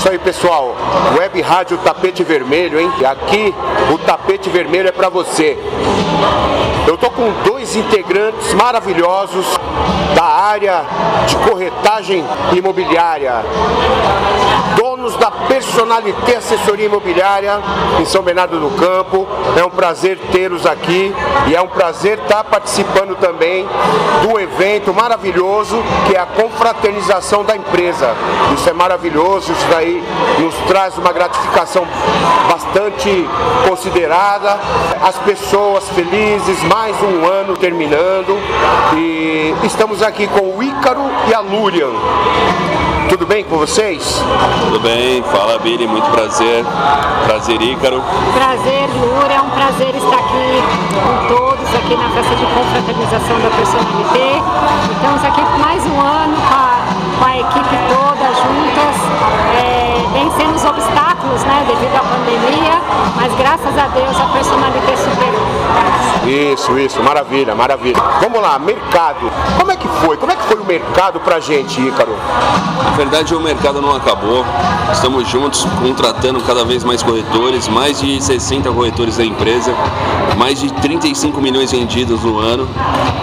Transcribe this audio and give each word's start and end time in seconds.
isso 0.00 0.08
aí, 0.08 0.18
pessoal. 0.18 0.74
Web 1.18 1.42
Rádio 1.42 1.76
Tapete 1.76 2.24
Vermelho, 2.24 2.80
hein? 2.80 2.90
Aqui 3.04 3.54
o 3.92 3.98
tapete 3.98 4.48
vermelho 4.48 4.88
é 4.88 4.92
para 4.92 5.10
você. 5.10 5.58
Eu 6.86 6.96
tô 6.96 7.10
com 7.10 7.30
dois 7.44 7.76
integrantes 7.76 8.54
maravilhosos 8.54 9.46
da 10.14 10.24
área 10.24 10.86
de 11.26 11.36
corretagem 11.36 12.24
imobiliária. 12.56 13.44
Personalité 15.90 16.36
Assessoria 16.36 16.86
Imobiliária 16.86 17.60
em 18.00 18.04
São 18.04 18.22
Bernardo 18.22 18.60
do 18.60 18.70
Campo. 18.76 19.26
É 19.56 19.64
um 19.64 19.70
prazer 19.70 20.16
tê-los 20.30 20.64
aqui 20.64 21.12
e 21.48 21.56
é 21.56 21.60
um 21.60 21.66
prazer 21.66 22.16
estar 22.20 22.44
participando 22.44 23.16
também 23.16 23.66
do 24.22 24.38
evento 24.38 24.94
maravilhoso 24.94 25.82
que 26.06 26.14
é 26.14 26.20
a 26.20 26.26
confraternização 26.26 27.44
da 27.44 27.56
empresa. 27.56 28.14
Isso 28.54 28.70
é 28.70 28.72
maravilhoso, 28.72 29.50
isso 29.50 29.66
daí 29.68 30.00
nos 30.38 30.54
traz 30.68 30.96
uma 30.96 31.12
gratificação 31.12 31.84
bastante 32.48 33.28
considerada. 33.68 34.60
As 35.02 35.18
pessoas 35.18 35.88
felizes, 35.88 36.62
mais 36.62 36.94
um 37.02 37.26
ano 37.26 37.56
terminando 37.56 38.38
e 38.94 39.52
estamos 39.64 40.04
aqui 40.04 40.28
com 40.28 40.56
o 40.56 40.62
Ícaro 40.62 41.02
e 41.28 41.34
a 41.34 41.40
Lurian. 41.40 41.90
Tudo 43.10 43.26
bem 43.26 43.42
com 43.42 43.58
vocês? 43.58 44.22
Tudo 44.62 44.78
bem, 44.78 45.20
fala 45.24 45.58
Billy, 45.58 45.84
muito 45.84 46.08
prazer. 46.12 46.64
Prazer 47.26 47.60
Ícaro. 47.60 48.00
Prazer, 48.32 48.88
Lura, 48.88 49.34
é 49.34 49.40
um 49.40 49.50
prazer 49.50 49.92
estar 49.96 50.14
aqui 50.14 50.62
com 50.94 51.34
todos 51.34 51.74
aqui 51.74 51.96
na 51.96 52.08
festa 52.10 52.36
de 52.36 52.46
confraternização 52.46 53.40
da 53.40 53.50
Personalité. 53.50 54.40
Estamos 54.94 55.24
aqui 55.24 55.42
mais 55.58 55.84
um 55.86 56.00
ano 56.00 56.36
com 56.36 56.54
a, 56.54 56.70
com 57.18 57.24
a 57.24 57.36
equipe 57.36 57.76
toda 57.90 58.26
juntas, 58.30 58.96
é, 59.58 59.69
vencendo 60.20 60.54
os 60.54 60.64
obstáculos 60.64 61.42
né, 61.44 61.64
devido 61.66 61.96
à 61.96 62.00
pandemia, 62.00 62.80
mas 63.16 63.34
graças 63.36 63.78
a 63.78 63.86
Deus 63.88 64.20
a 64.20 64.26
Personalité 64.26 64.96
superou. 64.96 65.40
Isso, 66.26 66.78
isso, 66.78 67.02
maravilha, 67.02 67.54
maravilha. 67.54 67.96
Vamos 68.20 68.42
lá, 68.42 68.58
mercado. 68.58 69.30
Como 69.58 69.72
é 69.72 69.76
que 69.76 69.88
foi? 69.88 70.16
Como 70.18 70.30
é 70.30 70.36
que 70.36 70.42
foi 70.42 70.60
o 70.60 70.64
mercado 70.64 71.18
pra 71.20 71.40
gente, 71.40 71.80
Ícaro? 71.80 72.14
Na 72.84 72.90
verdade, 72.90 73.34
o 73.34 73.40
mercado 73.40 73.80
não 73.80 73.96
acabou. 73.96 74.44
Estamos 74.92 75.26
juntos, 75.26 75.66
contratando 75.80 76.40
cada 76.42 76.64
vez 76.64 76.84
mais 76.84 77.02
corretores, 77.02 77.68
mais 77.68 78.00
de 78.00 78.22
60 78.22 78.70
corretores 78.70 79.16
da 79.16 79.24
empresa, 79.24 79.74
mais 80.36 80.60
de 80.60 80.70
35 80.74 81.40
milhões 81.40 81.72
vendidos 81.72 82.22
no 82.22 82.38
ano. 82.38 82.68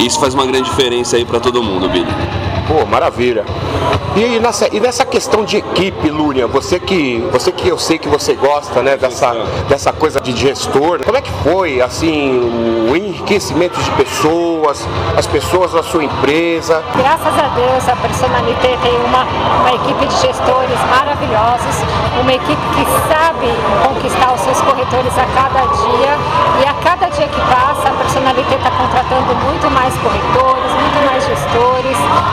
Isso 0.00 0.20
faz 0.20 0.34
uma 0.34 0.44
grande 0.44 0.68
diferença 0.68 1.16
aí 1.16 1.24
para 1.24 1.40
todo 1.40 1.62
mundo, 1.62 1.88
Billy. 1.88 2.51
Pô, 2.66 2.86
maravilha. 2.86 3.44
E 4.14 4.38
nessa, 4.38 4.68
e 4.70 4.78
nessa 4.78 5.06
questão 5.06 5.42
de 5.42 5.56
equipe, 5.56 6.10
Lúria, 6.10 6.46
você 6.46 6.78
que, 6.78 7.26
você 7.32 7.50
que 7.50 7.66
eu 7.66 7.78
sei 7.78 7.98
que 7.98 8.08
você 8.08 8.34
gosta, 8.34 8.82
né, 8.82 8.94
dessa, 8.94 9.32
dessa 9.70 9.90
coisa 9.90 10.20
de 10.20 10.36
gestor, 10.36 11.02
como 11.02 11.16
é 11.16 11.22
que 11.22 11.30
foi, 11.42 11.80
assim, 11.80 12.38
o 12.90 12.94
enriquecimento 12.94 13.80
de 13.80 13.90
pessoas, 13.92 14.86
as 15.16 15.26
pessoas 15.26 15.72
da 15.72 15.82
sua 15.82 16.04
empresa? 16.04 16.82
Graças 16.94 17.38
a 17.38 17.48
Deus, 17.56 17.88
a 17.88 17.96
Personalité 17.96 18.76
tem 18.82 18.94
uma, 19.06 19.24
uma 19.60 19.74
equipe 19.76 20.06
de 20.06 20.14
gestores 20.20 20.78
maravilhosos, 20.90 21.76
uma 22.20 22.34
equipe 22.34 22.62
que 22.76 22.84
sabe 23.08 23.48
conquistar 23.82 24.34
os 24.34 24.40
seus 24.42 24.60
corretores 24.60 25.12
a 25.16 25.24
cada 25.24 25.60
dia 25.60 26.18
e 26.60 26.68
a 26.68 26.74
cada 26.84 27.08
dia 27.08 27.28
que 27.28 27.40
passa, 27.40 27.88
a 27.88 27.92
Personalité 27.92 28.56
está 28.56 28.70
contratando 28.70 29.34
muito 29.46 29.70
mais 29.70 29.94
corretores. 29.96 30.61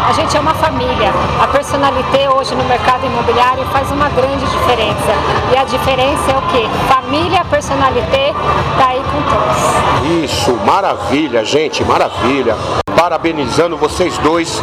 A 0.09 0.11
gente 0.11 0.35
é 0.35 0.39
uma 0.39 0.55
família. 0.55 1.13
A 1.39 1.45
Personalité 1.49 2.27
hoje 2.27 2.55
no 2.55 2.63
mercado 2.63 3.05
imobiliário 3.05 3.63
faz 3.65 3.91
uma 3.91 4.09
grande 4.09 4.43
diferença. 4.43 5.13
E 5.53 5.55
a 5.55 5.63
diferença 5.63 6.31
é 6.31 6.35
o 6.35 6.41
quê? 6.47 6.67
Família 6.91 7.45
Personalité 7.45 8.33
está 8.71 8.87
aí 8.87 9.03
com 9.03 9.21
todos. 9.29 10.23
Isso, 10.23 10.55
maravilha, 10.65 11.45
gente, 11.45 11.83
maravilha. 11.85 12.55
Parabenizando 12.99 13.77
vocês 13.77 14.17
dois 14.17 14.61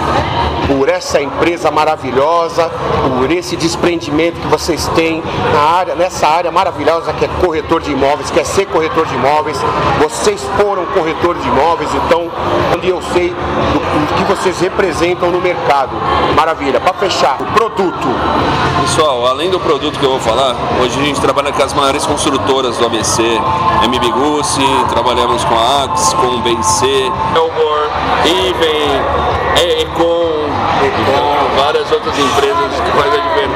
por 0.67 0.91
essa 0.91 1.19
empresa 1.23 1.71
maravilhosa, 1.71 2.71
por 3.19 3.31
esse 3.31 3.57
desprendimento 3.57 4.39
que 4.39 4.47
vocês 4.47 4.87
têm 4.89 5.23
na 5.55 5.61
área, 5.61 5.95
nessa 5.95 6.29
área 6.29 6.51
maravilhosa 6.51 7.15
que 7.15 7.25
é 7.25 7.29
corretor 7.41 7.81
de 7.81 7.93
imóveis, 7.93 8.31
que 8.31 8.39
é 8.39 8.45
ser 8.45 8.67
corretor 8.67 9.07
de 9.07 9.15
imóveis. 9.15 9.59
Vocês 10.01 10.43
foram 10.61 10.85
corretores 10.87 11.43
de 11.43 11.49
imóveis, 11.49 11.89
então 11.95 12.31
onde 12.75 12.89
eu 12.91 13.01
sei 13.15 13.31
do, 13.31 14.07
do 14.07 14.15
que 14.17 14.25
vocês 14.25 14.61
representam 14.61 15.31
no 15.31 15.41
mercado. 15.41 15.93
Maravilha. 16.37 16.79
Para 16.79 16.93
fechar, 16.93 17.39
o 17.41 17.47
produto. 17.47 18.09
Pessoal, 18.83 19.27
além 19.27 19.51
do 19.51 19.59
produto 19.59 19.99
que 19.99 20.05
eu 20.05 20.11
vou 20.11 20.21
falar, 20.21 20.55
hoje 20.81 21.01
a 21.01 21.03
gente 21.03 21.21
trabalha 21.21 21.53
com 21.53 21.63
as 21.63 21.73
maiores 21.73 22.05
construtoras 22.05 22.77
do 22.77 22.87
ABC, 22.87 23.23
MB 23.83 24.11
Gussi, 24.13 24.67
trabalhamos 24.91 25.45
com 25.45 25.55
a 25.55 25.85
Ax, 25.85 26.13
com 26.15 26.27
o 26.27 26.39
BC, 26.41 26.87
Elmore, 27.35 27.91
Even, 28.27 29.03
Econ, 29.81 30.51
com 31.15 31.61
várias 31.61 31.91
outras 31.93 32.19
empresas 32.19 32.81
que 32.81 32.91
fazem 32.91 33.21
a 33.21 33.23
diferença. 33.23 33.55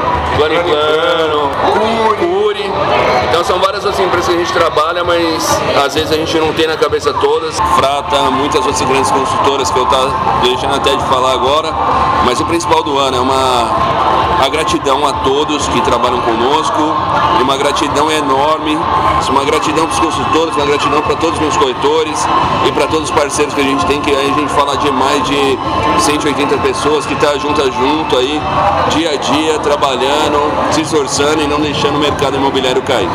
Curi. 1.72 2.29
São 3.50 3.58
várias 3.58 3.84
outras 3.84 4.06
empresas 4.06 4.28
que 4.28 4.36
a 4.36 4.38
gente 4.38 4.52
trabalha, 4.52 5.02
mas 5.02 5.60
às 5.84 5.92
vezes 5.92 6.12
a 6.12 6.14
gente 6.14 6.38
não 6.38 6.52
tem 6.52 6.68
na 6.68 6.76
cabeça 6.76 7.12
todas. 7.14 7.58
Frata, 7.74 8.30
muitas 8.30 8.64
outras 8.64 8.80
grandes 8.80 9.10
construtoras 9.10 9.68
que 9.72 9.76
eu 9.76 9.86
tá 9.86 10.40
deixando 10.44 10.76
até 10.76 10.94
de 10.94 11.04
falar 11.06 11.32
agora, 11.32 11.74
mas 12.24 12.38
o 12.38 12.44
principal 12.44 12.80
do 12.84 12.96
ano 12.96 13.16
é 13.16 13.20
uma 13.20 14.20
a 14.40 14.48
gratidão 14.48 15.06
a 15.06 15.12
todos 15.12 15.68
que 15.68 15.80
trabalham 15.82 16.18
conosco, 16.22 16.80
e 17.38 17.42
uma 17.42 17.58
gratidão 17.58 18.10
enorme, 18.10 18.78
uma 19.28 19.44
gratidão 19.44 19.86
para 19.86 19.94
os 19.94 20.00
consultores, 20.00 20.56
uma 20.56 20.64
gratidão 20.64 21.02
para 21.02 21.14
todos 21.16 21.34
os 21.34 21.40
meus 21.40 21.56
corretores 21.58 22.26
e 22.66 22.72
para 22.72 22.86
todos 22.86 23.10
os 23.10 23.14
parceiros 23.14 23.52
que 23.52 23.60
a 23.60 23.64
gente 23.64 23.84
tem, 23.84 24.00
que 24.00 24.14
a 24.14 24.22
gente 24.22 24.48
fala 24.52 24.78
de 24.78 24.90
mais 24.90 25.22
de 25.26 25.58
180 25.98 26.56
pessoas 26.58 27.04
que 27.04 27.12
estão 27.12 27.30
tá 27.52 27.64
junto 27.64 28.16
aí, 28.16 28.40
dia 28.90 29.10
a 29.10 29.16
dia, 29.16 29.58
trabalhando, 29.58 30.40
se 30.70 30.80
esforçando 30.80 31.42
e 31.42 31.46
não 31.46 31.60
deixando 31.60 31.96
o 31.96 31.98
mercado 31.98 32.36
imobiliário 32.36 32.80
cair. 32.82 33.10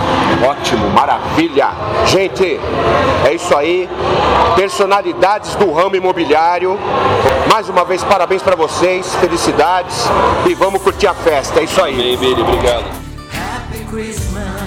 Ótimo, 0.48 0.90
maravilha. 0.90 1.70
Gente, 2.06 2.60
é 3.26 3.34
isso 3.34 3.56
aí. 3.56 3.90
Personalidades 4.56 5.56
do 5.56 5.72
ramo 5.72 5.96
imobiliário. 5.96 6.78
Mais 7.52 7.70
uma 7.70 7.86
vez, 7.86 8.04
parabéns 8.04 8.42
para 8.42 8.56
vocês, 8.56 9.16
felicidades 9.16 10.06
e 10.46 10.54
vamos 10.54 10.82
curtir 10.82 11.08
a 11.08 11.14
festa. 11.14 11.60
É 11.60 11.64
isso 11.64 11.82
aí. 11.82 11.96
Bem, 11.96 12.18
Billy, 12.18 12.42
obrigado. 12.42 12.86
Happy 13.32 13.86
Christmas. 13.90 14.65